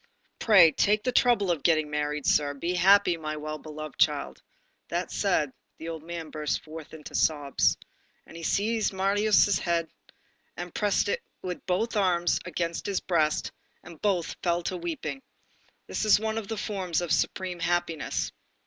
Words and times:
Pray 0.39 0.71
take 0.71 1.03
the 1.03 1.11
trouble 1.11 1.51
of 1.51 1.61
getting 1.61 1.91
married, 1.91 2.25
sir. 2.25 2.55
Be 2.55 2.73
happy, 2.73 3.17
my 3.17 3.37
well 3.37 3.59
beloved 3.59 3.99
child." 3.99 4.41
That 4.87 5.11
said, 5.11 5.53
the 5.77 5.89
old 5.89 6.01
man 6.01 6.31
burst 6.31 6.63
forth 6.63 6.91
into 6.95 7.13
sobs. 7.13 7.77
And 8.25 8.35
he 8.35 8.41
seized 8.41 8.91
Marius' 8.93 9.59
head, 9.59 9.91
and 10.57 10.73
pressed 10.73 11.07
it 11.07 11.21
with 11.43 11.63
both 11.67 11.95
arms 11.95 12.39
against 12.45 12.87
his 12.87 12.99
breast, 12.99 13.51
and 13.83 14.01
both 14.01 14.35
fell 14.41 14.63
to 14.63 14.77
weeping. 14.77 15.21
This 15.85 16.03
is 16.03 16.19
one 16.19 16.39
of 16.39 16.47
the 16.47 16.57
forms 16.57 17.01
of 17.01 17.11
supreme 17.11 17.59
happiness. 17.59 18.31